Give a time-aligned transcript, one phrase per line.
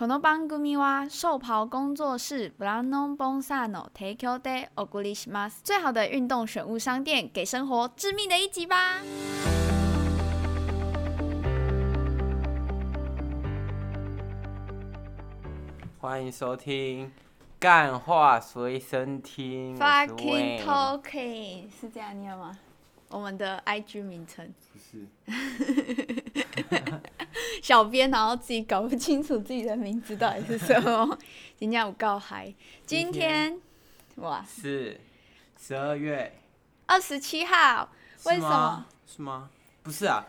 [0.00, 5.61] この番组は兽跑工作室ブランドボンサーの提供でお送りします。
[5.65, 9.01] 最好的运动选物商店，给生活致命的一击吧！
[15.99, 17.11] 欢迎收听
[17.59, 19.77] 干话随身听。
[19.77, 22.57] Fucking talking 是这样念吗？
[23.09, 25.05] 我们的 IG 名称不是。
[27.61, 31.17] 小编然后自己搞不清楚自己的名字到底是什么，
[31.57, 32.53] 今天我告嗨。
[32.85, 33.59] 今天
[34.15, 34.99] 哇是
[35.59, 36.39] 十二月
[36.87, 37.89] 二十七号，
[38.25, 38.85] 为什么？
[39.07, 39.49] 是吗？
[39.83, 40.25] 不是啊，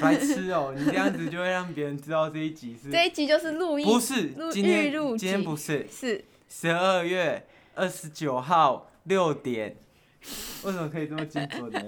[0.00, 0.74] 白痴哦！
[0.76, 2.90] 你这样子就会让别人知道这一集是。
[2.90, 9.76] 这一集就是录音，不是今天录今天不是是十二月二十九号六点。
[10.64, 11.80] 为什么可以这么精准呢？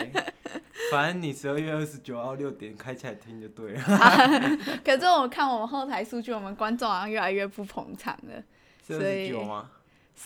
[0.92, 3.80] 反正你十二月二十九号六点开起来听就对了。
[4.84, 8.42] 可是我看我们后台数据，我们观众好像越来越不捧场了。
[8.86, 9.70] 是二十九吗？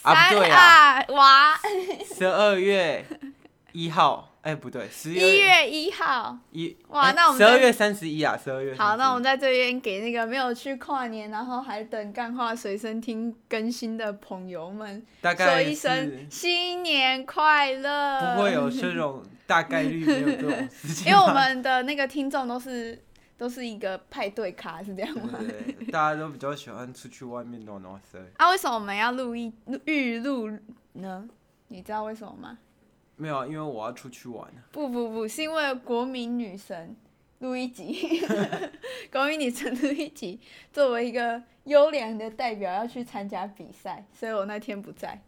[0.03, 1.03] 啊，不对啊！
[1.09, 1.59] 哇！
[2.15, 3.03] 十二月
[3.73, 6.37] 一号，哎，不对，十一月一号。
[6.51, 8.75] 一哇，那我们十二月三十一啊，十二月。
[8.75, 18.35] 好，那我们在这边给那个没有去跨年，然后还等干话随身听更新的朋友们，大概说一声新年快乐。
[18.35, 21.07] 不会有这种大概率没有这种事情。
[21.11, 23.01] 因为我们的那个听众都是
[23.37, 25.39] 都是一个派对咖，是这样吗？
[25.39, 28.21] 对，对，大家都比较喜欢出去外面暖暖身。
[28.37, 29.53] 啊，为什么我们要录一
[29.85, 30.49] 预录
[30.93, 31.27] 呢？
[31.69, 32.57] 你知道为什么吗？
[33.21, 34.51] 没有，因为我要出去玩。
[34.71, 36.95] 不不不，是因为国民女神
[37.37, 38.19] 录一集，
[39.11, 40.39] 国民女神录一集，
[40.73, 45.21] 作为一个优良的代表要去参加比赛，所以我那天不在。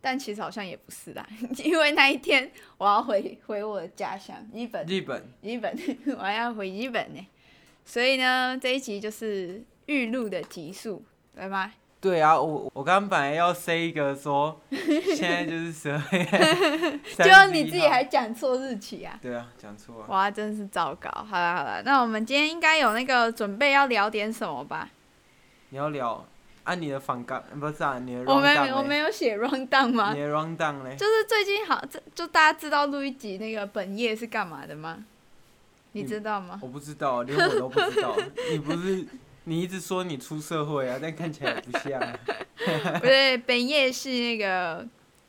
[0.00, 1.28] 但其实好像也不是啦，
[1.64, 4.86] 因为那一天我要回回我的家乡日本。
[4.86, 5.22] 日本。
[5.42, 5.76] 日本，
[6.18, 7.26] 我要回日本呢，
[7.84, 11.02] 所以呢，这一集就是预录的集数，
[11.34, 11.72] 对吗？
[12.06, 19.18] 对啊，我我刚刚本来要 say 一个说，现在就是十二月， 就你自己还讲错日期啊？
[19.20, 20.06] 对啊，讲错了。
[20.06, 21.10] 哇，真是糟糕！
[21.10, 24.88] 好了好了，那我们今天应该有那个准备要聊点什么吧？
[25.70, 26.24] 你要聊
[26.62, 28.32] 按、啊、你的反纲，不是啊，你的。
[28.32, 30.12] 我没我没有写 rundown 吗？
[30.14, 30.94] 你的 rundown 嘞？
[30.94, 35.04] 就是最近好，这就大家知道录一集那个本业是干嘛的吗？
[35.90, 36.60] 你知道吗？
[36.62, 38.16] 我不知道，连我都不知道。
[38.52, 39.04] 你不是？
[39.48, 42.00] 你一直说你出社会啊， 但看起来不像。
[42.98, 44.84] 不对，本业是那个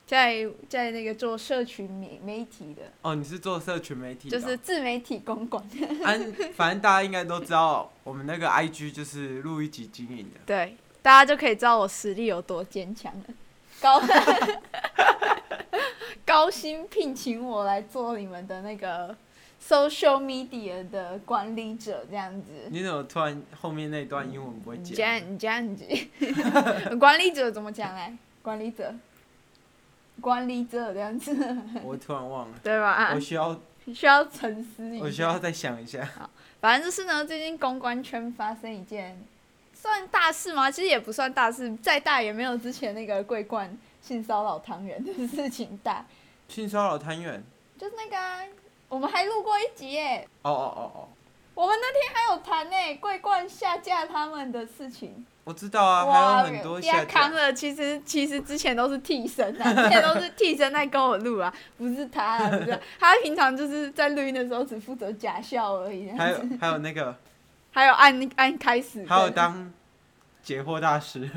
[0.07, 2.81] 在在那个做社群媒媒体的。
[3.03, 4.39] 哦，你是做社群媒体的。
[4.39, 5.63] 就是自媒体公关。
[6.03, 6.17] 啊，
[6.55, 10.39] 反正大家应该都知道，我们那个 IG 就是录一集经营的。
[10.47, 13.25] 对，大家就可以知道我实力有多坚强了。
[13.79, 14.01] 高
[16.25, 19.15] 高薪聘请我来做你们的那个。
[19.59, 24.95] Social media 的管理者这样子，你怎么突然后面那段英文不会讲？
[24.95, 25.85] 这样这样子，
[26.97, 28.15] 管理者怎么讲哎？
[28.41, 28.93] 管理者，
[30.21, 31.35] 管理者这样子。
[31.83, 32.57] 我突然忘了。
[32.63, 33.11] 对吧？
[33.13, 33.59] 我需要
[33.93, 35.05] 需要沉思一下。
[35.05, 36.05] 我需要再想一下。
[36.17, 36.29] 好，
[36.61, 39.21] 反正就是呢，最近公关圈发生一件
[39.73, 40.71] 算大事吗？
[40.71, 46.05] 其实也不算大事，再大也没有之前那个桂冠性骚扰汤圆的事情大。
[46.47, 47.43] 性骚扰汤圆？
[47.77, 48.47] 就是那个。
[48.89, 50.27] 我们还录过一集耶！
[50.43, 51.07] 哦哦哦哦，
[51.53, 55.25] 我们那天还有谈呢，桂冠下架他们的事情。
[55.43, 66.11] 我知道啊，还有很多下康的，其实其实之前都是替身啊， 之前都是替身在跟我录啊，不是他啊，不是他平常就是在录音的时候只负责假笑而已。
[66.11, 67.15] 还有还有那个，
[67.71, 69.73] 还有按按开始，还有当。
[70.47, 71.29] 解惑大师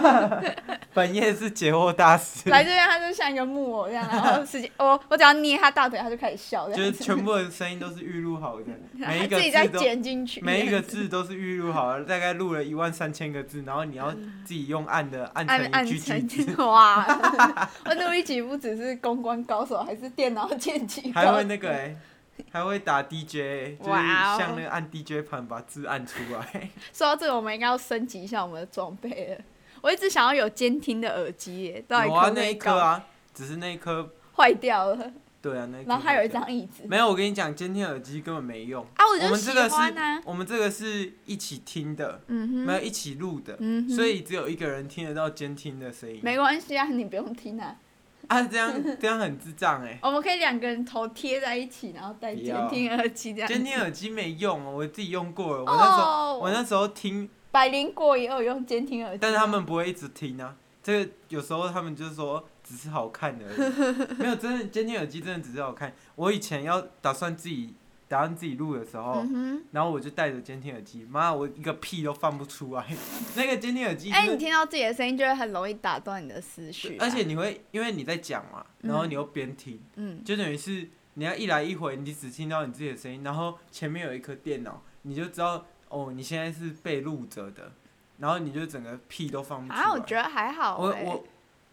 [0.94, 2.48] 本业是解惑大师。
[2.48, 6.66] 来这边，他就像一个木偶一样，然后直接我我只要捏他大腿，他就开始笑。
[6.70, 8.64] 就是全部的声音都是预录好的，
[8.94, 14.10] 每一个字都自己在剪进去，每一个字都是预录好的，大概录了一万三千个字，然后你要
[14.46, 16.62] 自己用按的按成一句句子。
[16.62, 17.04] 哇！
[17.84, 21.12] 我录一集不只是公关高手，还是电脑剪辑。
[21.12, 21.96] 还会那个哎、欸。
[22.50, 24.00] 还会打 DJ，就是
[24.38, 26.70] 像那个按 DJ 盘把字按出来。
[26.92, 29.44] 说到这个，我们应该要升级一下我们的装备了。
[29.80, 32.16] 我一直想要有监听的耳机耶，到底可可？
[32.16, 33.04] 有啊，那一颗啊，
[33.34, 35.12] 只是那一颗坏掉了。
[35.42, 35.90] 对啊，那一颗。
[35.90, 36.84] 然后还有一张椅子。
[36.88, 38.82] 没有，我跟你讲，监听耳机根本没用。
[38.96, 40.22] 啊，我就喜欢啊。
[40.24, 46.20] 我们这个是，我们这个是一起听的，嗯哼，没有一起录的，嗯哼，所以只有一个人听得到监听的声音。
[46.22, 47.76] 没关系啊，你不用听啊。
[48.28, 49.98] 啊，这样这样很智障哎！
[50.02, 53.48] 我们可以两个人头贴在一起，然后戴监听耳机这样。
[53.48, 55.64] 监听耳机没用哦，我自己用过了。
[55.64, 57.28] 我那时候，oh, 我那时候听。
[57.50, 59.18] 百灵果也有用监听耳机。
[59.20, 65.94] 但是他们不会一直听啊，这个有时候他们就是说只是好看的而已，没有真的监听耳机真的只是好看。
[66.16, 67.74] 我以前要打算自己
[68.06, 72.86] 打算自己录的时候，嗯、然后我就戴着监听耳机，妈，我一个屁都放不出来。
[73.34, 87.72] 那个监听耳机，哎、欸，你听到自己的声音就会很容易打断你的思绪、啊，而且你会因为你在讲嘛，然后你又边听，嗯，就等于是你要一来一回，你只听到你自己的声音，然后前面有一颗电脑，你就知道哦，你现在是被录着的，
[88.18, 89.84] 然后你就整个屁都放不出来。
[89.84, 91.24] 啊，我觉得还好、欸，我我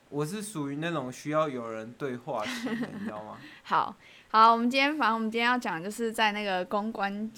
[0.10, 3.38] 我是属于那种需要有人对话型的，你知道吗？
[3.63, 3.95] 好。
[4.33, 7.30] 好，我们今天反正我们今天要讲的就是在那个公关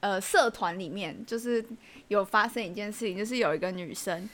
[0.00, 1.62] 呃社团里面，就是
[2.08, 4.26] 有发生一件事情，就是有一个女生，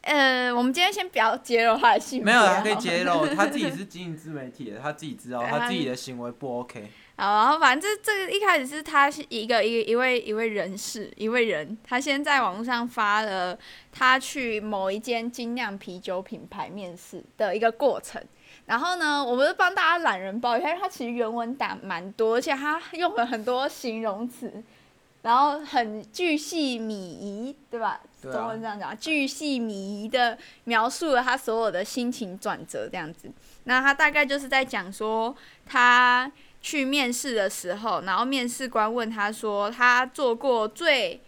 [0.00, 6.90] 呃，我们今天先不要揭露她的姓名，没有，她可以揭露，她自己是经营自媒体的，她自己知道她自己的行为不 OK。
[7.14, 13.56] 好，然后反正这这个一开始是她是一个一个一位一位人士一位人，他先在网络上发了
[13.92, 18.20] 他去某一间精酿啤酒品牌面试的一个过程。
[18.66, 24.52] 然后呢，我们是帮大家懒人包一下，因为他其实原文打蛮多，而且它用了很多形容词，
[25.22, 28.00] 然后很巨细靡遗，对吧？
[28.22, 33.30] 中文这样讲，巨细靡遗的描述了他所有的心情转折这样子。
[33.64, 35.32] 那他大概就是在讲说，
[35.64, 36.30] 他
[36.60, 41.20] 去面试的时候，然后面试官问他说，他做过最。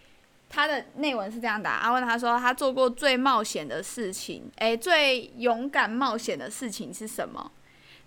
[0.50, 7.52] 他的内文是这样的，他问他说他做过最冒险的事情，诶、欸，最勇敢冒险的事情是什么？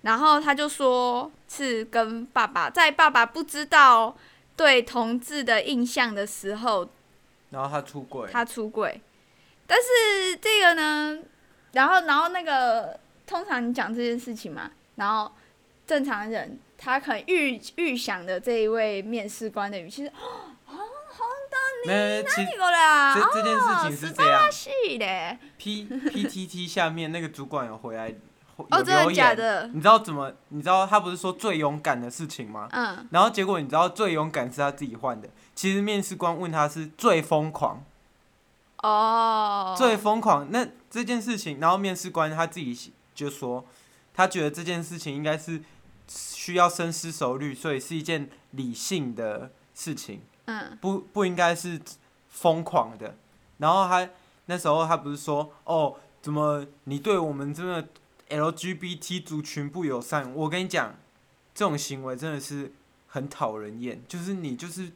[0.02, 4.18] 然后他就说是跟爸爸在爸爸不知道
[4.56, 6.90] 对同志的印象的时候，
[7.52, 9.00] 然后他出轨，他出轨，
[9.68, 11.20] 但是这个呢，
[11.74, 15.32] 然后然后那个通常你讲这件事情嘛，然后
[15.86, 20.10] 正常人他可能预预想的这一位面试官的语气是。
[20.10, 20.16] 没
[21.86, 22.48] 有，其实
[23.16, 24.42] 这这件事情是这样。
[25.00, 25.38] 的。
[25.58, 28.10] P P T T 下面那个主管有回来，
[28.58, 29.68] 有哦，真的假的？
[29.68, 30.32] 你知道怎么？
[30.50, 32.68] 你知道他不是说最勇敢的事情吗？
[32.72, 33.08] 嗯。
[33.12, 35.30] 然后结果你知道最勇敢是他自己换的。
[35.56, 37.84] 其实面试官问他是最疯狂。
[38.84, 39.76] 哦。
[39.78, 43.66] 最疯狂，那这件事情，然后面试官他自己就说，
[44.14, 45.62] 他觉得这件事情应该是
[46.08, 50.22] 需要深思熟虑，所以是一件理性的事情。
[50.52, 51.80] 嗯，不不应该是
[52.28, 53.16] 疯狂的。
[53.60, 54.10] 然后他
[54.48, 57.88] 那时候他不是说哦，怎么你对我们这个
[58.30, 60.34] LGBT 族群不友善？
[60.34, 60.96] 我跟你讲，
[61.54, 62.72] 这种行为真的是
[63.08, 64.02] 很讨人厌。
[64.08, 64.92] 就是你就是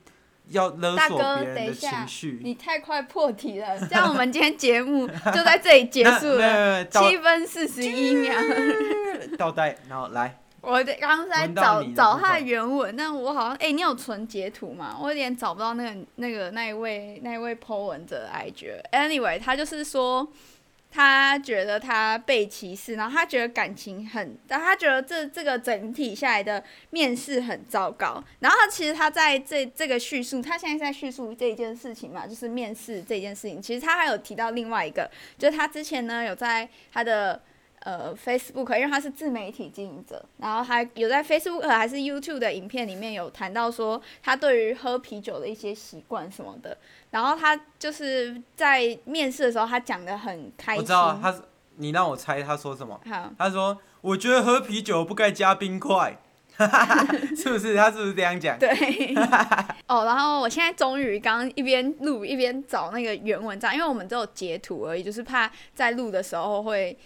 [0.50, 2.40] 要勒索别人的情绪。
[2.44, 8.34] 你太快破题了，这样我们今天节目 就在这里结束了，七分四十一秒。
[9.38, 10.40] 倒带，然后来。
[10.66, 14.98] 我刚刚在找找他的原文，但我好像哎、欸，你有存截图吗？
[15.00, 18.82] 我有点找不到那个那个那一位那一位 po 文者的 IG。
[18.92, 20.28] Anyway，他就是说
[20.90, 28.24] 他觉得他被歧视，然后他觉得感情很，但他觉得这这个整体下来的面试很糟糕。
[28.40, 33.62] 然后他其实他在这这个叙述，他现在在叙述这一件事情嘛，就是面试这件事情。
[33.62, 35.08] 其实他还有提到另外一个，
[35.38, 37.40] 就是他之前呢有在他的。
[37.86, 46.76] 呃，Facebook，因为他是自媒体经营者，然后还有在 Facebook 还是 YouTube 的影片里面有谈到说他对于喝啤酒的一些习惯什么的，
[47.12, 50.82] 然后他就是在面试的时候他讲的很开心。
[50.82, 51.32] 我知道他，
[51.76, 53.00] 你让我猜他说什么？
[53.08, 56.18] 好，他说我觉得喝啤酒不该加冰块，
[57.38, 57.76] 是不是？
[57.76, 58.58] 他是不是这样讲？
[58.58, 58.68] 对。
[59.86, 66.98] 哦，然后我现在终于刚刚一边录一边找那个原文章，因为我们只有截图而已，就是怕在录的时候会。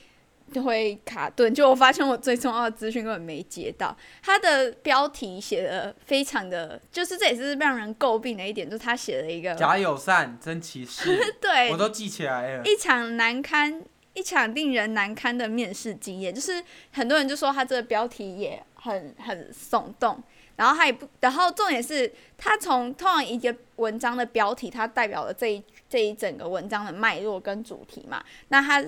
[0.50, 3.96] 就会卡顿，就我发现我最重要的资讯根本没接到。
[4.22, 12.64] 他的标题写的非常的，就是这也是让人诟病的一点，就是他写了一个假友善真歧视， 对，我都记起来了。
[12.64, 13.82] 一场难堪，
[14.14, 20.22] 一场令人难堪的面试经验，就是很多人就说他这个标题也很很耸动，
[20.56, 28.84] 然后他也不，然后重点是他从通常一个文章的标题，它代表了这一这一整个文章的脉络跟主题嘛，那他。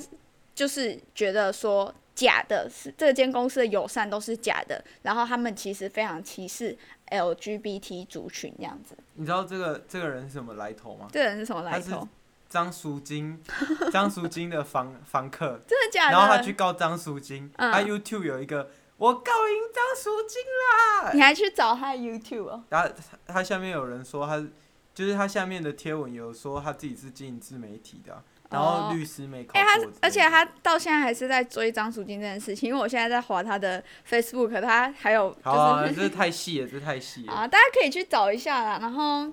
[0.53, 6.77] 就是觉得说假的是这间公司的友善都是假的，然后他们其实非常歧视
[7.09, 8.95] LGBT 族群这样子。
[9.15, 11.07] 你知道这个这个人是什么来头吗？
[11.11, 12.07] 这个人是什么来头？
[12.49, 13.41] 张淑晶，
[13.93, 15.61] 张淑晶的房房客。
[15.65, 16.11] 真的假的？
[16.11, 21.11] 然后他去告张淑晶，嗯、他 YouTube 有一个我告赢张淑晶啦。
[21.13, 22.63] 你还去找他 YouTube 哦？
[22.67, 22.93] 然后
[23.25, 24.45] 他下面有人说他，
[24.93, 28.23] 就是他下面的贴文有说他自己是经营自媒体的、啊。
[28.51, 37.47] 然后律师没考哎、欸、他而且他到现在还是在追张淑静这件事情，因为我现在在滑他的 Facebook，他还有就是，好啊，这太细了，这太细了 啊！
[37.47, 38.77] 大家可以去找一下啦。
[38.81, 39.31] 然后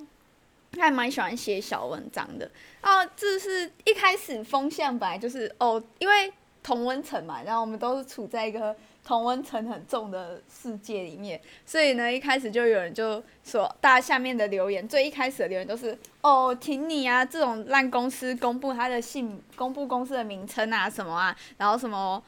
[0.72, 2.48] 他还蛮喜欢写小文章的。
[2.82, 6.32] 哦，这是一开始风向本来就是哦，因为
[6.62, 8.76] 同温层嘛，然后我们都是处在一个
[9.08, 22.22] 同温层很重的世界里面，所以呢，一开始就有人就说，大家下面的留言，最一开始的留言都是哦，挺你啊，这种烂公司公布他的姓，公布公司的名称啊什么啊，然后什么，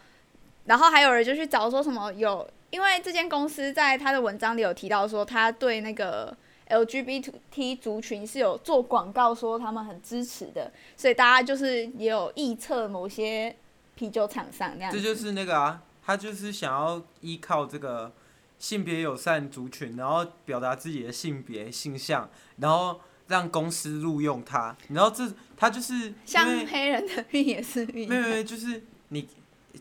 [0.65, 6.35] 然后还有人就去找说什么有，因为这间公司在他的文章里有提到说，他对那个。
[6.71, 13.53] LGBT 族群是有做广告说他们很支持的，所以大家就是也有臆测某些
[13.97, 14.93] 啤酒厂商那样。
[14.93, 18.13] 这就是那个啊，他就是想要依靠这个
[18.59, 24.77] 性别友善族群，然后表达自己的性别性向，然后让公司录用他。
[24.89, 28.09] 然后这他就是像黑人的运也是运。
[28.09, 29.29] 没有没有，就是你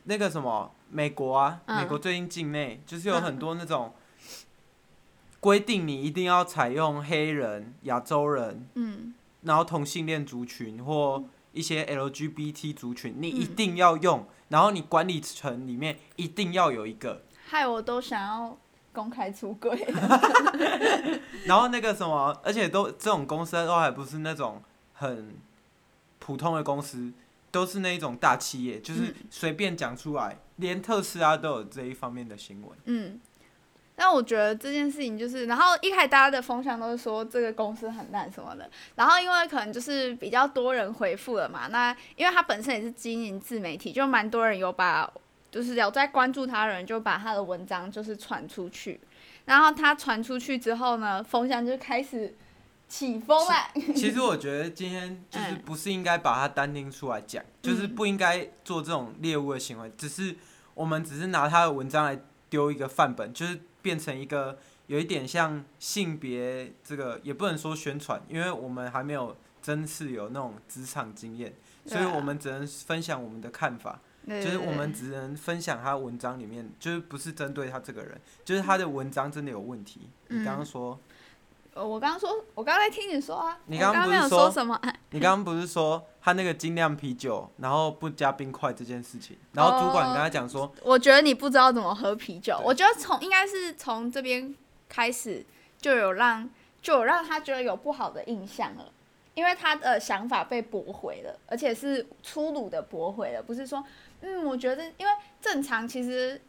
[0.03, 3.91] 那个什么美国啊，嗯、美国最近境内就是有很多那种。
[5.39, 17.23] 规定你一定要采用黑人、亚洲人，嗯，然后同性恋族群或一些 LGBT 族群，你一定要用，嗯、然后你管理层里面一定要有一个。
[17.47, 18.57] 害我都想要
[18.93, 19.85] 公开出柜。
[21.45, 24.61] 然后那个什么，而且都这种公司都还不是那种
[24.93, 25.35] 很
[26.19, 27.11] 普通的公司，
[27.51, 32.71] 都是那一种大企业，就是随便讲出来，嗯、连特斯拉都有这一方面的新闻。
[32.85, 33.19] 嗯。
[34.01, 45.11] 但我觉得这件事情就是，然后一开始大家的风向都是说这个公司很烂什么的，然后因为可能就是比较多人回复了嘛，那因为他本身也是经营自媒体，就蛮多人有把，
[45.51, 48.97] 就是有在关注他的人就把他的文章就是传出去，
[49.43, 52.33] 然后他传出去之后呢，风向就开始
[52.87, 53.53] 起风了。
[53.93, 60.35] 其实我觉得今天 就是不是应该把它单拎出来讲，嗯、就是不应该做这种猎物的行为，只是
[60.73, 62.17] 我们只是拿他的文章来
[62.49, 63.59] 丢一个范本，就是。
[63.81, 71.53] 变成一个有一点像性别这个，也不能说宣传，因为我们还没有真是有那种职场经验，
[71.85, 80.09] 所以我们只能分享我们的看法，就是我们只能分享他文章里面，就是不是针对他这个人，就是他的文章真的有问题。
[80.27, 80.99] 你刚刚说。
[81.75, 83.57] 我刚刚说，我刚刚在听你说啊。
[83.67, 84.79] 你刚刚没有说什么？
[85.11, 89.37] 你刚刚不是说他那个精酿啤酒，然后不加冰块这件事情？
[89.53, 92.59] 然后主管跟他讲说，我觉得你不知道怎么喝啤酒。
[92.63, 94.53] 我觉得从应该是从这边
[94.87, 95.45] 开始
[95.79, 96.49] 就有让
[96.81, 98.91] 就有让他觉得有不好的印象了，
[99.33, 103.83] 因为他的想法被驳回了，而且是粗鲁的驳回了，不是说
[104.21, 105.11] 嗯，我觉得因为
[105.41, 106.41] 正常其实。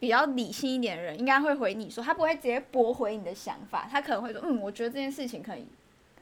[0.00, 5.66] 比较理性一点的人应该会回你说，他不会直接驳回你的想法，他可能会说，嗯，我觉得这件事情可以，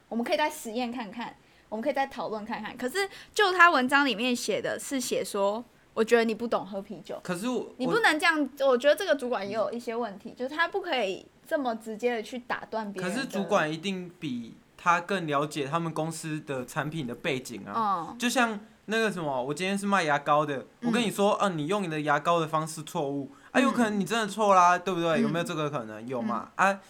[0.09, 1.37] 我们可以再实验看看，
[1.69, 2.77] 我们可以再讨论看看。
[2.77, 7.21] 可是就他文章里面写的是写说，我觉得你不懂喝啤酒。
[7.23, 13.09] 可是我，你不能这样，我觉得这个主管也有一些问题，就是他不可以这么直接的去打断别人。
[13.09, 23.31] 可是主管一定比他更了解他们公司的产品的背景啊，嗯、就像那个什么，我今天是卖牙膏的，我跟你说，嗯、啊，你用你的牙膏的方式错误。
[23.59, 25.21] 啊，有可能你真的错啦，对不对？
[25.21, 26.07] 有没有这个可能？
[26.07, 26.51] 有嘛？
[26.55, 26.81] 啊，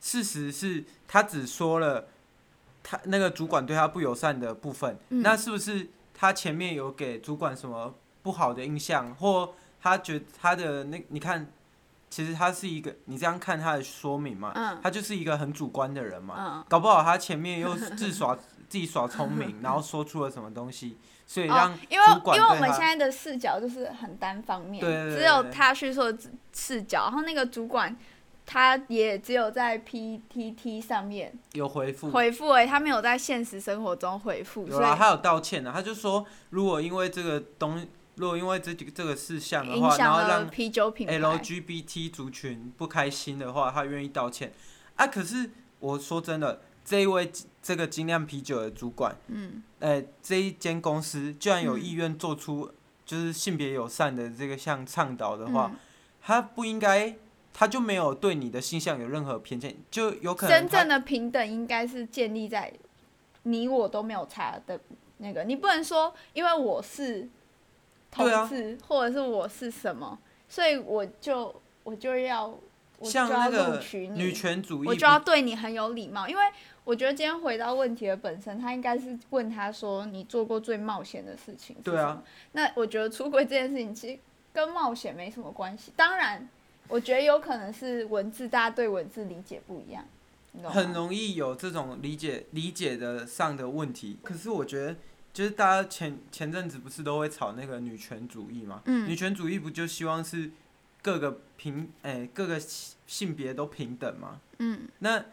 [0.00, 2.06] 事实是他只说了
[2.82, 11.46] 他那个主管对他不友善的部分，那是不是他前面有给主管什么不好的印象，或他觉得他的那你看，
[12.08, 18.36] 其实他是一个，你这样看他的说明嘛，他就是一个很主观的人嘛，搞不好他前面又自耍
[18.68, 20.96] 自己耍聪明， 然后说出了什么东西。
[21.28, 24.80] 所以让因为因为我们现在的视角就是很单方面，
[25.10, 26.16] 只有他叙述的
[26.52, 27.96] 视角，然后那个主管
[28.46, 34.68] 他也只有在 PTT 上面有回复回复哎，他没有在现实生活中回复。
[34.68, 44.52] 有啊，他有道歉的，他就说如果因为这个东，如果因为这这个事项的话，然后让啤酒品牌 LGBT 族群不开心的话，他愿意道歉。
[44.94, 46.62] 啊，可是我说真的。
[46.88, 47.28] 这一位
[47.66, 52.70] 这个精酿啤酒的主管，嗯，呃，这一间公司居然有意愿做出
[53.04, 55.78] 就是性别友善的这个项倡导的话，嗯、
[56.22, 57.16] 他不应该，
[57.52, 62.72] 他就没有对你的性向有任何偏见，就有可能真正的平等应该是建立在
[63.42, 64.78] 你我都没有差的
[65.16, 67.28] 那个，你不能说因为我是
[68.12, 70.16] 同志，啊、或者是我是什么，
[70.48, 72.46] 所以我就我就要
[73.00, 76.42] 我就要录取你，女权主义，我就要对你很有礼貌，因为。
[76.86, 82.22] 我觉得今天回到问题的本身，他应该是问他说：“你做过最冒险的事情是什么？”对啊。
[82.52, 84.18] 那我觉得出轨这件事情其实
[84.52, 85.92] 跟冒险没什么关系。
[85.96, 86.48] 当然，
[86.86, 90.06] 我觉得有可能是文字，大家对文字理解不一样，
[90.52, 90.76] 你懂吗？
[90.80, 94.18] 很容易有这种理解理解的上的问题。
[94.22, 94.94] 可是我觉得，
[95.32, 98.82] 就是大家前前阵子不是都会吵那个女权主义嘛？
[98.84, 99.10] 嗯。
[99.10, 100.52] 女权主义不就希望是
[101.02, 104.40] 各个平哎、欸、各个性别都平等吗？
[104.58, 104.86] 嗯。
[105.00, 105.24] 那。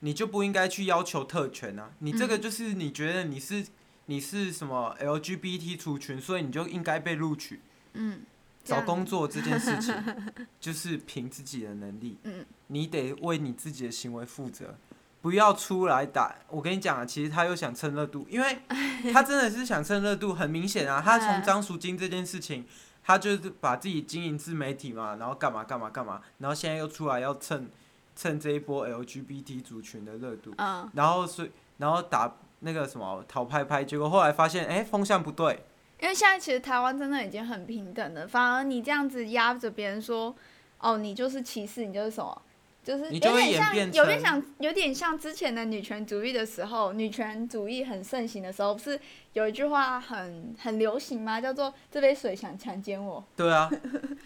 [0.00, 1.90] 你就不应该去要求特权啊！
[1.98, 3.66] 你这个就是你觉得你是
[4.06, 7.60] 你是什么 LGBT 族群，所以你就应该被录取。
[7.94, 8.20] 嗯，
[8.64, 9.94] 找工作这件事情，
[10.60, 12.16] 就是凭自己的能力。
[12.24, 14.76] 嗯，你得为你自己的行为负责，
[15.20, 16.36] 不要出来打。
[16.48, 18.58] 我跟你讲啊，其实他又想蹭热度，因为
[19.12, 21.02] 他真的是想蹭热度，很明显啊。
[21.04, 22.64] 他从张淑金这件事情，
[23.02, 27.68] 他就是把自己经营自媒体嘛，然后干嘛干嘛干嘛，然后现在又出来要蹭
[28.18, 30.52] 蹭这一波 LGBT 族群的热度。
[30.58, 35.62] 嗯，然后所以然后打那个什么讨拍拍，结果后来发现，哎，风向不对。
[36.00, 40.34] 因为现在其实台湾真的已经很平等了，反而你这样子压着别人说，
[40.80, 42.42] 哦，你就是歧视，你就是什么，
[42.82, 48.98] 就是有点像，有点像，有点像之前的女权主义的时候，女权主义很盛行的时候，不是
[49.34, 51.40] 有一句话很很流行吗？
[51.40, 53.24] 叫做“这杯水想强奸我”。
[53.36, 53.70] 对啊，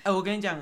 [0.05, 0.59] 哎，我跟你讲。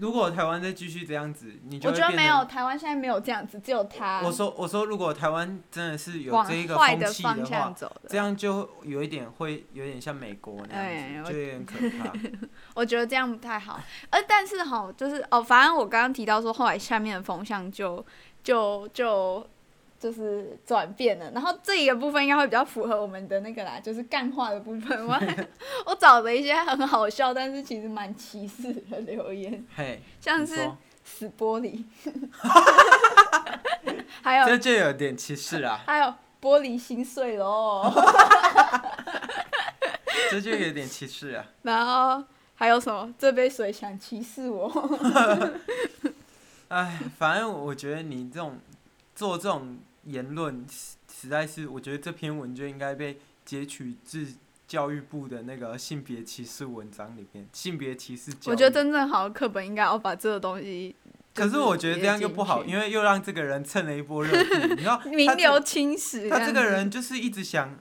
[0.00, 4.22] 如果台湾再继续这样子，你就我觉得没有，台湾现在没有这样子，只有他。
[4.22, 12.12] 我说我说，如果台湾真的是有这一个风气的话，的这样就有一点会有点像美国那样子，哎、就有点可怕。
[12.74, 13.78] 我觉得这样不太好，
[14.10, 18.04] 呃但是哈，就是哦，反正我刚刚提到说，后来下面的风向就
[18.42, 19.46] 就就。
[20.00, 25.06] 就是转变了，然后这一个部分应该会比较符合我们的那个啦，就是干话的部分。
[25.06, 25.14] 我
[25.84, 29.62] 我找了一些很好笑，但是其实蛮歧视的留言，
[30.18, 30.70] 像是
[31.04, 31.84] 死玻璃，
[34.22, 36.06] 还有这就有点歧视啊，还有
[36.40, 37.92] 玻璃心碎喽，
[40.30, 41.44] 这就有点歧视啊。
[41.60, 43.12] 然后还有什么？
[43.18, 44.98] 这杯水想歧视我？
[46.68, 48.58] 哎，反正我觉得你这种
[49.14, 49.76] 做这种。
[50.04, 50.66] 言论
[51.12, 54.26] 实在是，我觉得这篇文就应该被截取自
[54.66, 57.48] 教育部的那个性别歧视文章里面。
[57.52, 60.94] 性别歧视我觉得真正好的课本应该要把这个东西。
[61.34, 64.66] 可是我觉得这样又不好，因为又让这个人蹭了一波热度。
[64.68, 66.28] 你知道， 名流青史。
[66.28, 67.78] 他这个人就是一直想。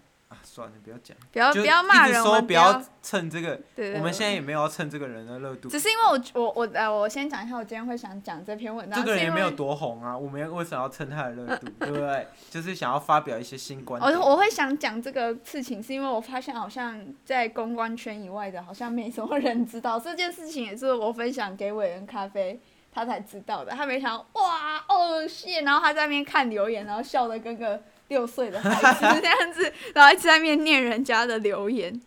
[0.49, 3.59] 算了，不要讲，不要不要骂人，说不要蹭这个。
[3.75, 5.69] 对我们现在也没有要蹭这个人的热度。
[5.69, 6.03] 只是因为
[6.33, 8.99] 我我我呃，我先讲一下，我今天会想讲这篇文章。
[8.99, 11.67] 这个人也没有多红啊，我们为什么要蹭他的热度？
[11.79, 12.27] 对不对？
[12.49, 14.19] 就是想要发表一些新观点。
[14.19, 20.65] 我我会想讲这个事情，是因为我发现好像在公关圈以外的，好像没什么人知道这件事情。
[20.65, 22.59] 也是我分享给伟人咖啡，
[22.91, 23.71] 他才知道的。
[23.71, 27.79] 他没想到哇哦谢，然后他在那边看留言，然后笑的跟个。
[28.09, 31.99] 六岁的孩子这样子，然后一直在面念人家的留言，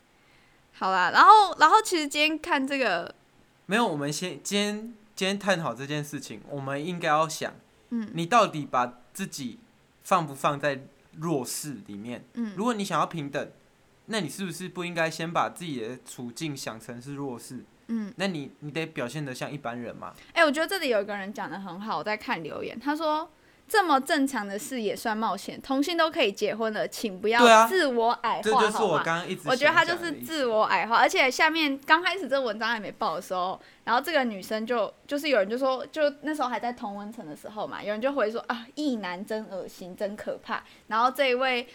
[0.72, 3.14] 好啦，然后然后其实今天看这个，
[3.66, 7.54] 没有，我们先今天今天探讨这件事情，我们应该要想，
[7.90, 9.60] 嗯，你到底把自己
[10.02, 10.80] 放不放在
[11.18, 12.24] 弱势里面？
[12.34, 13.50] 嗯，如果你想要平等，
[14.06, 17.64] 那你是不是不应该先把自己的处境想成是弱势？
[17.86, 20.12] 嗯，那你你得表现得像一般人嘛？
[20.32, 23.30] 哎、欸，我觉得这里有一个人讲得很好，我在看留言，他说。
[23.72, 25.58] 这么正常的事也算冒险？
[25.62, 28.42] 同性都可以结婚了，请不要自我矮化。
[28.42, 40.62] 这就是我刚刚一直我觉得他就是自我矮化，而且下面刚开始这个文章还没报的时候，然后这个女生就就是有人就说，就那时候还在同温层的时候嘛，有人就回说啊，异男真恶心，真可怕。
[40.88, 41.66] 然后这一位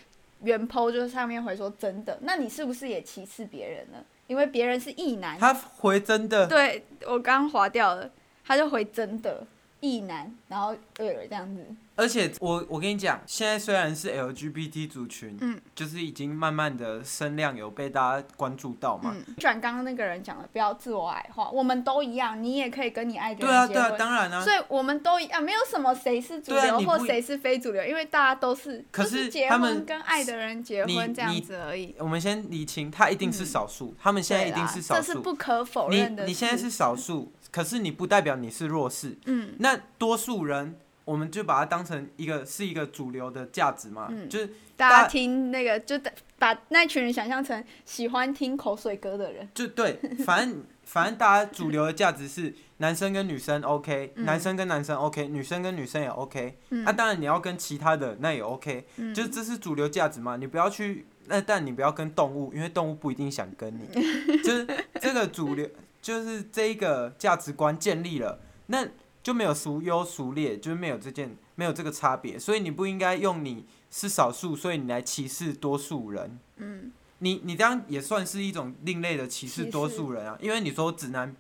[0.44, 3.98] 原 po 就是上面回说真的，那你是不是也歧视别人呢？
[4.28, 5.36] 因为别人是异男。
[5.40, 6.46] 他回真的。
[6.46, 8.08] 对，我刚划掉了，
[8.46, 9.42] 他就回真的
[9.80, 11.66] 异男，然后呃这样子。
[11.98, 19.14] 而且我我跟你讲，现在虽然是 LGBT 族群，嗯，就是已经慢慢的声量有被大家关注到嘛。
[19.14, 23.74] 嗯，转刚刚那个人讲的，不要自我矮化，我们都一样，你也可以跟你爱的人结婚。
[23.74, 24.44] 对啊，对啊，当然啊。
[24.44, 31.96] 所以我们都一样，没有什么谁是主流或谁是非主流，因为大家都是，可是结婚跟爱的人结婚这样子而已。
[31.98, 36.24] 我们先理清，他一定是少数，他们现在一定是少数，这是不可否认的。
[36.26, 39.18] 你你现在是少数，可是你不代表你是弱势。
[39.26, 40.78] 嗯，那多数人。
[41.08, 45.98] 我们就把它当成一个是一个主流的价值嘛，嗯、就是大家听那个，就
[46.38, 49.48] 把那群人想象成喜欢听口水歌的人。
[49.54, 56.60] 就对，反正 反正大家主流的价值是男生跟女生 OK，、嗯、男生跟男生 OK，女生跟女生也 OK。
[56.68, 63.88] 那、嗯啊、当然你要跟其他的那也 OK，、嗯、就这是主流价值嘛，你不要去那，但你不要跟动物，因为动物不一定想跟你。
[64.44, 64.68] 就是
[65.00, 65.66] 这个主流，
[66.02, 68.86] 就是这一个价值观建立了，那。
[69.28, 76.40] 就没有孰优孰劣，就是没有这件没有这个差别，所以你不应该用你是少数，所以你来歧视多数人。
[76.56, 81.36] 嗯，你你这样也算是一种另类的歧视多数人啊，因为你说直男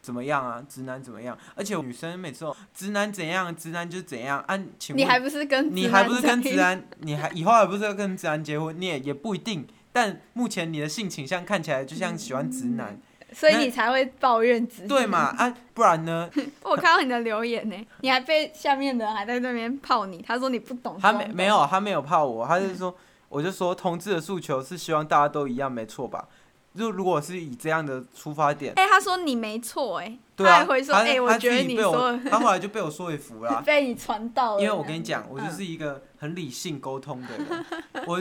[0.00, 12.92] 怎么样啊，直男怎么样，而且女生每次说直男怎样，直男就怎样，啊，请问你还不是跟你还不是跟直男，你还以后还不是要跟直男结婚，你也也不一定，但目前你的性倾向看起来就像喜欢直男。
[12.92, 13.02] 嗯
[13.34, 14.88] 所以你才会抱怨自己。
[14.88, 15.34] 对嘛？
[15.36, 16.30] 啊，不然呢？
[16.62, 20.22] 我看到你的留言呢，你还被下面的人还在那边泡你。
[20.22, 20.96] 他说你不懂。
[21.00, 22.94] 他没没有，他没有泡我，他就是说，
[23.28, 26.28] 我就说同志的诉求是希望大家都一样，没错吧？
[26.76, 34.60] 就如果是以这样的出发点，哎、欸，他说你没错，哎，对啊，他还会说，哎、欸，我觉得你说， 他后来就被我说服了，被你传到了。
[34.60, 38.20] 因为我跟你讲，我就是一个很理性沟通的人，嗯、我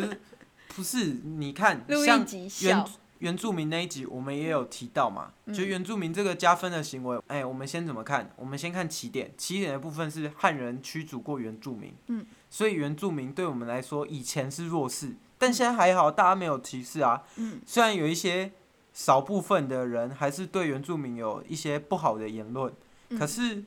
[0.76, 2.24] 不是你看像
[2.62, 2.86] 原
[3.24, 8.30] 原住民那一集，我们也有提到嘛，嗯、就原住民这个加分的行为，哎、欸，我们先怎么看？
[8.36, 15.16] 我们先看起点，起点的部分是汉人驱逐过原住民，嗯，所以原住民对我们来说以前是弱势。
[15.38, 17.24] 但现在还好，大家没有歧视啊。
[17.38, 18.52] 嗯，虽然有一些
[18.92, 22.74] 少部分的人还是对原住民有一些不好的言论，
[23.08, 23.64] 嗯，可是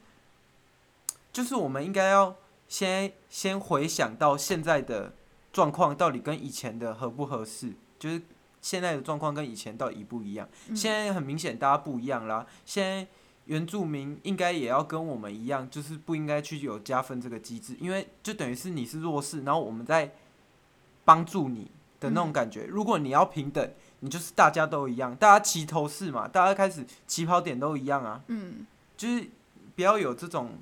[1.33, 2.37] 就是我们应该要
[2.69, 5.14] 先先回想到现在的
[5.51, 7.73] 状况到底跟以前的合不合适？
[7.99, 8.21] 就是
[8.66, 10.48] 现在的状况跟以前到底一不一样？
[10.68, 12.44] 嗯，现在很明显大家不一样啦。
[12.64, 13.07] 现在
[13.44, 20.12] 原住民应该也要跟我们一样，就是不应该去有加分这个机制，因为就等于是你是弱势，然后我们在。
[21.07, 22.64] 帮助你的那种感觉。
[22.64, 28.20] 如果你要平等，你就是大家都一样，大家齐头式嘛，大家开始起跑点都一样啊。
[28.26, 29.31] 嗯，就是
[29.76, 30.59] 不要有这种。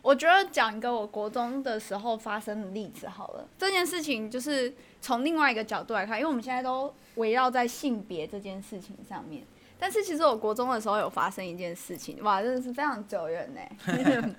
[0.00, 3.46] 我觉得讲一个我国中的时候发生的例子好了。
[3.58, 9.44] 这件事情就是从另外一个角度来看，因为我们现在都围绕在性别这件事情上面。
[9.78, 13.60] 但是其实我国中的时候有发生一件事情，哇，真的是非常久远呢。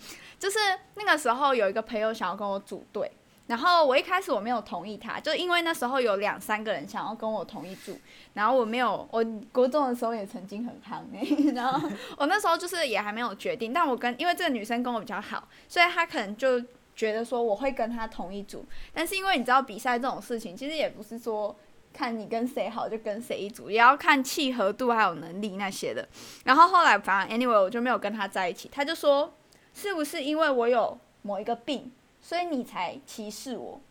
[0.39, 0.57] 就是
[0.95, 3.11] 那个时候有一个朋友想要跟我组队。
[3.45, 7.99] 然后我一开始我没有同意他，就因为那时候有两三个人想要跟我同一组，
[8.33, 9.21] 然后我没有，我
[9.51, 16.63] 国中的时候也曾经很胖诶， 然后我那时候就是也还没有决定，但我跟因为这个女生跟我比较好，所以她可能就
[16.95, 21.55] 觉得说我会跟他同一组，但是因为你知道比赛这种事情，其实也不是说
[21.91, 26.07] 看你跟谁好就跟谁一组，也要看契合度还有能力那些的。
[26.45, 29.33] 然后后来反正 anyway 我就没有跟他在一起，他就说
[29.73, 31.91] 是不是因为我有某一个病？
[32.21, 33.81] 所以你才歧视我，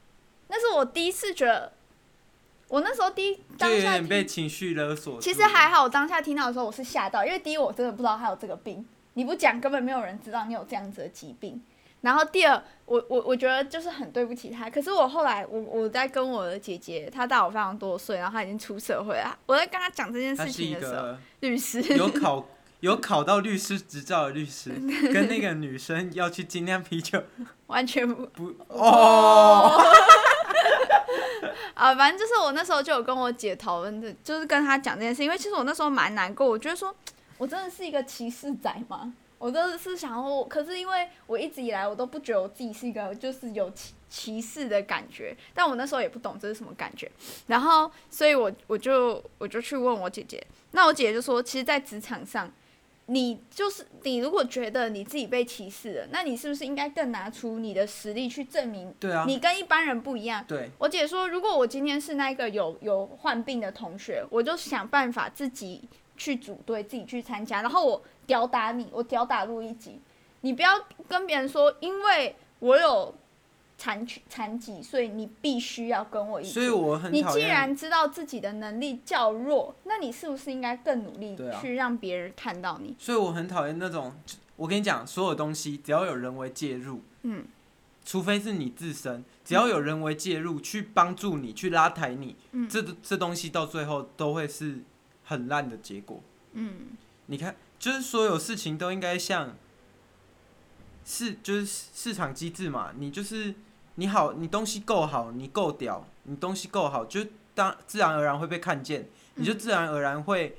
[0.48, 1.70] 那是我第一次觉得，
[2.68, 5.20] 我那时候第一当下被情绪勒索。
[5.20, 11.62] 其实还好，我当下听到的时候我是吓到，因为第一我真的不知道他有这个病，你不讲根本没有人知道你有这样子的疾病。
[12.02, 14.68] 然后第二，我我我觉得就是很对不起他。
[14.68, 19.36] 可是我后来我我在跟我的姐姐，她大我非常多岁，然后她已经出社会了。
[19.46, 22.46] 我在跟她讲这件事情的时候，律师有 考。
[22.82, 24.70] 有考到律师执照的律师，
[25.14, 27.22] 跟那个女生要去精酿啤酒，
[27.68, 29.80] 完全不不哦。
[31.74, 36.92] 啊，反正就是我那时候就有跟我姐讨论的，就是跟她讲这件事，因为其实我那时候蛮难过，我觉得说，
[37.38, 39.14] 我真的是一个歧视仔吗？
[39.42, 47.10] 我真的是想说，可是因为我一直以来我都不觉得我自己是一个就是有歧歧视的感觉，但我那时候也不懂这是什么感觉，
[47.48, 52.50] 然后所以我我就我就去问我姐姐，那我姐姐就说，其实，在职场上。
[53.06, 58.94] 你就是你，如果觉得你自己被歧视了，那你是不是应该更拿出你的实力去证明？
[59.00, 60.42] 对啊，你跟一般人不一样。
[60.46, 65.82] 对，我姐说，如果我今天是那个有有患病的同学，我就想办法自己
[66.16, 70.00] 去组队，自己去参加，然后我吊打你，我吊打路易吉，
[70.42, 70.70] 你不要
[71.08, 73.14] 跟别人说，因为我有。
[73.78, 76.52] 残残疾，所以你必须要跟我一起。
[76.52, 77.12] 所以我很。
[77.12, 82.94] 你既然知道自己的能力较弱，那你是不是应该更努力去让别人看到你？
[82.96, 84.12] 所以我很讨厌那种，
[84.54, 87.44] 我跟你讲，所有东西只要有人为介入，嗯，
[88.04, 94.84] 除非是你自身，只要有人为介入去帮助你，去拉抬你，嗯，这这东西到最后都会是
[95.24, 96.20] 很烂的结果。
[96.52, 96.90] 嗯，
[97.26, 99.56] 你看，就是所有事情都应该像，
[101.04, 103.52] 市就是市场机制嘛，你就是。
[103.96, 107.20] 你好，你东西够好，你够屌，你东西够好，就
[107.54, 110.56] 当自然而然会被看见，你就自然而然会，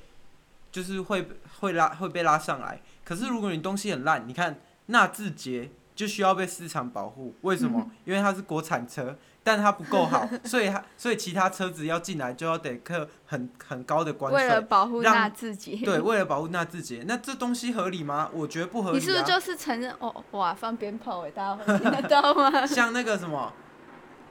[0.70, 2.80] 就是会会拉会被拉上来。
[3.04, 7.90] 可是如果你东西很烂，你看纳智捷就需要被市场保护，为什么？
[8.04, 9.16] 因为它是国产车。
[9.46, 15.76] 但它不够好， 所以它所以其他车子要进来就要得克很很高的关税，为了保护纳自己。
[15.84, 18.30] 对，为了保护那自己，那这东西合理吗？
[18.32, 18.98] 我觉得不合理、啊。
[18.98, 19.94] 你是不是就是承认？
[19.98, 22.64] 哦，哇，放鞭炮诶，大家会听得到吗？
[22.64, 23.52] 像那个什么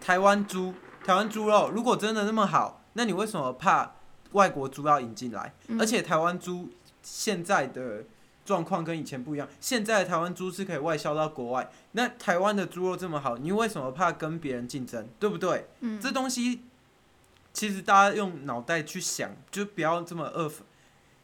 [0.01, 0.73] 台湾猪，
[1.05, 3.93] 台湾猪肉，如果真的那么好，那你为什么怕
[4.31, 5.53] 外国猪要引进来？
[5.67, 6.71] 嗯、而且台湾猪
[7.03, 8.05] 现在的。
[8.45, 11.71] 状况跟以前不一样，现在台湾猪是可以外销到国外。
[11.93, 15.07] 那台湾的猪肉这么好，你为什么怕跟别人竞争？
[15.19, 15.67] 对不对？
[15.79, 15.99] 嗯。
[16.01, 16.63] 这东西
[17.53, 20.65] 其实大家用脑袋去想，就不要这么二分。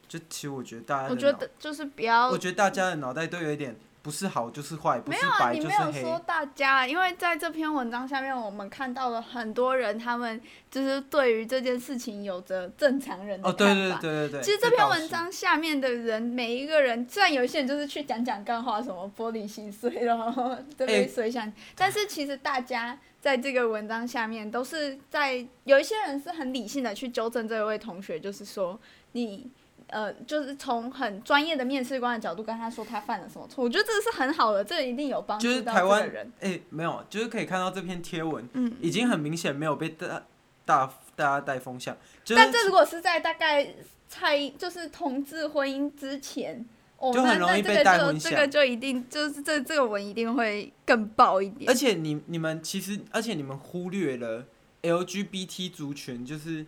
[0.08, 2.29] 就其实我觉得大家，我觉得就是不要。
[2.29, 6.19] 我觉得大家的脑袋都有一点不是好就是坏，不是没有啊，白就是你没有说。
[6.19, 10.39] 大家，因为在这篇文章下面，我们看到了很多人，他们
[10.71, 13.99] 就是对于这件事情有着正常人的哦，看法。
[13.99, 14.41] 对对对对对。
[14.41, 21.07] 其实这篇文章下面的人，每一个人，虽然有一些人就是去讲讲干话，什么玻璃心碎了，对不对？
[21.07, 28.79] 水想，但是其实大家在这个文章下面都是在有一些人是很理性的去纠正这位同学，就是说
[29.12, 29.51] 你。
[29.91, 36.32] 呃，就是从很专业的面试官的角度跟他说他犯了什么错，我觉得这是很好的，这一定有帮助到这个人。
[36.39, 40.23] 哎、欸，没有，就是可以看到这篇贴文，嗯，已经很明显没有被大
[40.63, 41.97] 大大家带风向。
[42.23, 43.73] 就是、但这如果是在大概
[44.08, 46.65] 蔡就是同志婚姻之前，
[46.97, 48.32] 哦，就很容易被带风向。
[48.32, 51.69] 这个就一定就是这这个文一定会更爆一点。
[51.69, 54.45] 而且你你们其实，而且你们忽略了
[54.84, 56.65] LGBT 族群，就是。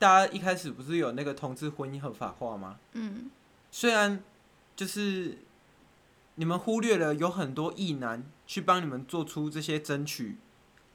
[0.00, 2.78] 大家一开始不是有那个同志婚姻合法化吗？
[2.94, 3.30] 嗯，
[3.70, 4.18] 虽然
[4.74, 5.36] 就是
[6.36, 10.38] 你们忽略了有很多异男去帮你们做出这些争取，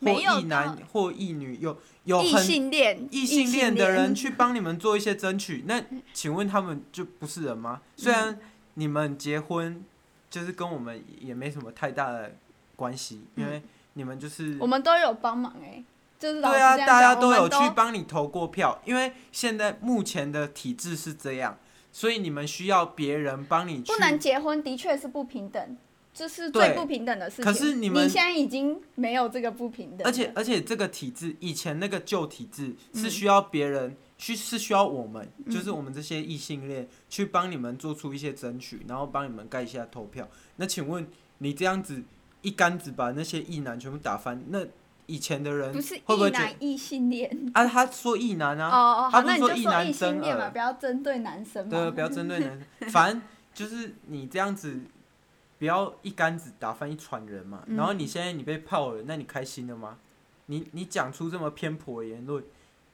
[0.02, 7.82] 或异男或异女有有很异性恋异性恋的人去帮你们做一些争取，那请问他们就不是人吗？
[7.96, 8.40] 虽然
[8.74, 9.86] 你们结婚
[10.32, 12.36] 就是跟我们也没什么太大的
[12.76, 13.62] 关系，因为
[13.94, 15.86] 你们就是我们都有帮忙哎、欸。
[16.18, 21.58] 就是、对啊，大家都有去帮你投过票，因为现在目前的体制是这样，
[21.92, 23.92] 所以你们需要别人帮你去。
[23.92, 25.78] 不能结婚的确是不平等，
[26.14, 27.46] 这是最不平等的事情。
[27.46, 30.08] 可是你们你现在已经没有这个不平等。
[30.08, 40.28] 而且而且这个体制，以前那个旧体制是需要别人去、嗯，是需要我们，就是我们这些异性恋去帮你们做出一些争取，然后帮你们盖一下投票。
[40.56, 41.06] 那请问
[41.40, 42.02] 你这样子
[42.42, 44.66] 一竿子把那些异男全部打翻，那？
[45.08, 47.66] 以前的人不是会不会异男异性恋啊？
[47.66, 51.70] 他说异男啊，哦哦，他不是说异男真恋嘛，不要针对男生嘛。
[51.70, 53.22] 对，不要针对男生， 反正
[53.54, 54.80] 就是你这样子，
[55.60, 57.64] 不要一竿子打翻一船人嘛。
[57.68, 59.98] 然后你现在你被泡了，那你开心了吗？
[60.48, 62.44] 你你讲出这么偏颇的言论，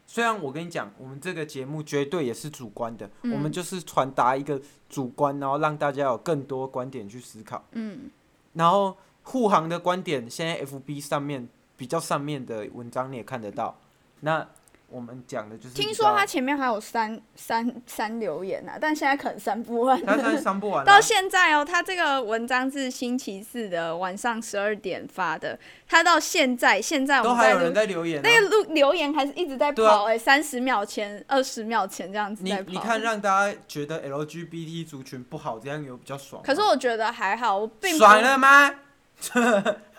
[0.06, 7.65] 虽然我跟你讲，我们这个节目绝对也是主观的，我们就是传达一个主观，然后让大家有更多观点去思考。
[7.71, 8.10] 嗯。
[8.54, 11.47] 然后护航的观点，现在 FB 上面。
[11.82, 13.76] 比较上面的文章你也看得到，
[14.20, 14.48] 那
[14.88, 15.74] 我们讲的就是。
[15.74, 20.00] 听说他前面还有删删删留言啊，但现在可能删不完。
[20.06, 20.86] 他删不完。
[20.86, 32.63] 到现在哦，他这个文章是星期四的晚上十二点发的，他到现在现在我们都还有人在留言，啊，那个录留言还是一直在跑哎，三十秒前、二十秒前这样子在跑。
[32.67, 36.44] 你你看，让大家觉得 LGBT 族群不好，这样有比较爽。
[36.44, 38.72] 可是我觉得还好，我并不爽了吗？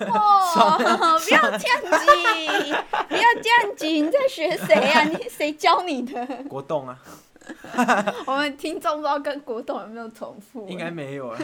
[0.01, 1.89] 哦，不要这样子，
[3.09, 5.05] 不要这样子，你在学谁啊？
[5.05, 6.27] 你谁教你的？
[6.49, 6.99] 国栋啊。
[8.27, 10.67] 我们听众不知道跟国栋有没有重复？
[10.69, 11.39] 应该没有啊。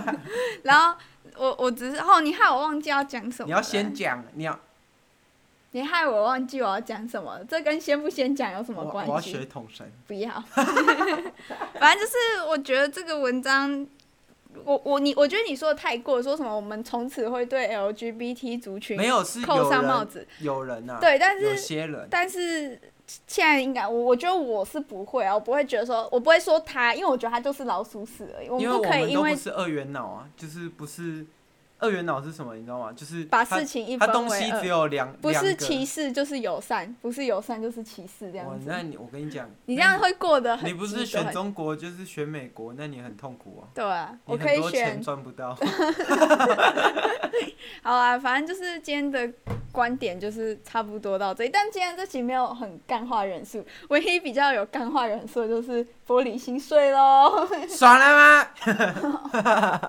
[0.62, 0.94] 然后
[1.36, 3.46] 我我只是哦，你害我忘记要讲什么。
[3.46, 4.58] 你要先讲，你要。
[5.72, 9.10] 你害我忘记我要讲什么，这跟先不先讲有什么关系？
[9.10, 9.90] 我要学统神。
[10.06, 10.30] 不要。
[10.54, 13.86] 反正就是，我觉得这个文章。
[14.64, 22.80] 我我你我觉得你说的太过，说什么我们从此会对 LGBT 族群没有是扣上帽子，有人啊，对，但是有些人，但是
[23.26, 31.26] 现在应该我我觉得我是不会啊，我不会觉得说，我不会说他，因为我觉得他就是老鼠屎而已，我们不可以因为，是二元脑啊，就是不是。
[31.84, 32.54] 二元脑是什么？
[32.54, 32.92] 你知道吗？
[32.92, 38.70] 就是把事情一分为东西只有两，不是歧视就是友善，不是友善就是歧视这样子。
[38.70, 40.68] 哦，那你我跟你讲，你这样会过得很。
[40.68, 43.68] 你不是选中国就是选美国，那你很痛苦啊。
[43.74, 44.62] 对啊，我可以选。
[44.62, 45.56] 很多钱赚不到。
[47.82, 49.30] 好啊，反正就是今天的
[49.72, 57.46] 观点就是差不多到这里，但今天这集没有很干化元素，唯一比较有干化元素的就是玻璃心碎喽。
[57.68, 58.46] 爽了吗？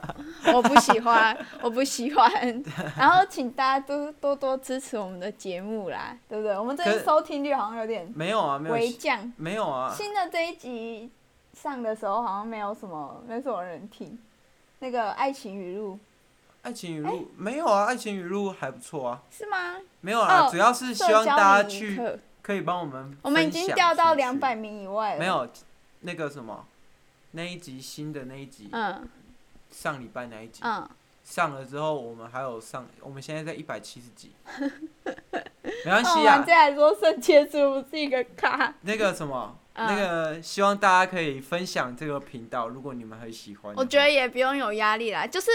[0.54, 2.63] 我不喜欢，我不喜欢。
[2.98, 6.58] 然后请大家都多多支持我们的节目啦，对不对？
[6.58, 9.93] 我们这个收听率好像有点没有啊，没有微降，没有啊。
[9.95, 11.12] 新的这一集
[11.54, 14.17] 上的时候好像没有什么，没什么人听。
[14.80, 16.00] 那个爱情语录。
[16.63, 19.21] 爱情语录、欸、没有啊，爱情语录还不错啊。
[19.30, 19.76] 是吗？
[20.02, 22.02] 没有啊，哦、主要是希望大家去
[22.41, 23.15] 可以帮我们。
[23.21, 25.19] 我们已经掉到两百名以外了。
[25.19, 25.48] 没有，
[26.02, 26.65] 那个什么，
[27.32, 29.08] 那一集新的那一集，嗯，
[29.69, 30.89] 上礼拜那一集，嗯，
[31.26, 34.34] 上了之后我们还有上，我们现在在一百七十几，
[35.84, 36.34] 没关系啊。
[36.34, 38.74] 我们再来说圣切是不是一个卡。
[38.82, 43.74] 那个什么，嗯、那个希望大家可以分享这个频道，如果你们很喜欢。
[43.76, 45.50] 我觉得也不用有压力啦，就是。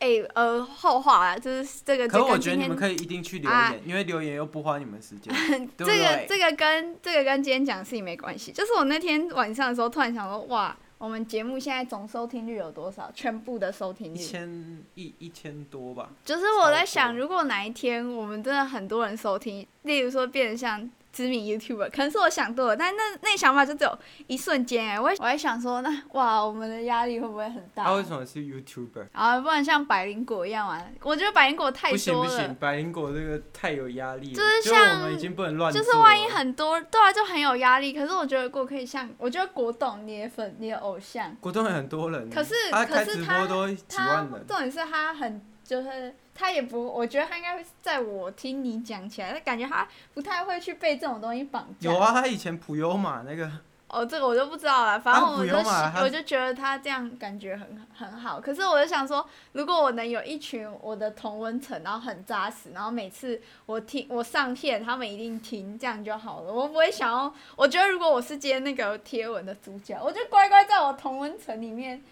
[0.00, 2.08] 哎、欸，呃，后话啦，就是这个。
[2.08, 5.30] 可是我觉得你们可以一定去留言，啊、因为留言又不花你们时间。
[5.76, 8.50] 这个这个跟这个跟今天讲的事情没关系。
[8.50, 13.10] 就是我那天晚上的时候，突然想说，哇，我们节目现在总收听率有多少？
[13.14, 14.18] 全部的收听率？
[14.18, 16.10] 一千一一千多吧。
[16.26, 20.90] 就是我在想，如果哪一天我们真的很多人收听，例如说变得像。
[21.12, 27.84] 知名 YouTuber 可能是我想多了，但那那想法就只有一瞬间哎，我我还想说，那哇，我们的压力会不会很大？
[27.84, 29.08] 他、啊、为什么是 YouTuber？
[29.12, 30.94] 啊，不然像百灵果一样玩。
[31.02, 31.92] 我觉得百灵果太多了。
[31.92, 34.34] 不行不行，百灵果这个太有压力了。
[34.34, 35.72] 就是像，我们已经不能乱。
[35.72, 37.92] 就是万一很多，对啊，就很有压力。
[37.92, 41.34] 可是我觉得如果可以像，我觉得果冻你的粉，你的偶像。
[41.40, 42.30] 果冻很多人。
[42.30, 44.46] 可是他开直播都几万人。
[44.46, 45.40] 重点是他很
[45.70, 46.14] 就是。
[46.32, 51.92] 他也不，我觉得他应该会在我听你讲起来，他感觉他不太会去被这种东西绑架。
[51.92, 53.50] 有啊，他以前普悠玛那个。
[53.88, 54.98] 哦，这个我就不知道了。
[54.98, 55.54] 反正我就
[56.02, 58.40] 我就觉得他这样感觉很很好。
[58.40, 66.50] 可是我就想说，如果我能有一群我的同温层，然后很扎实，然后每次我听我上片，他们一定听，这样就好了。
[66.50, 72.02] 我不会想要，我觉得如果我是接那个贴文的主角，我就乖乖在我同温层里面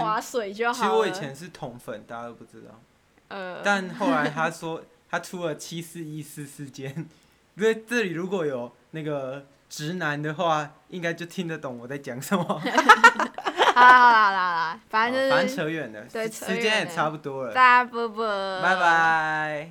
[0.00, 0.90] 划水就好了。
[0.90, 2.70] 其实我以前是同粉，大家都不知道。
[3.28, 7.06] 呃，但后来他说他出了七四一四事件，
[7.54, 12.44] 因为这里如果有那个直男的话，应该就听得懂我在讲什么。
[13.76, 19.70] 好啦好啦好啦，反正就是反正扯远了，对，时间也差不多了，大家不不，拜拜。